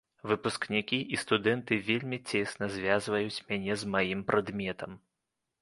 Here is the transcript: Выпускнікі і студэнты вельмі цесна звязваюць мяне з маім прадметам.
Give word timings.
Выпускнікі 0.29 0.97
і 1.17 1.19
студэнты 1.23 1.77
вельмі 1.91 2.19
цесна 2.31 2.71
звязваюць 2.79 3.43
мяне 3.53 3.73
з 3.83 3.93
маім 3.97 4.29
прадметам. 4.33 4.99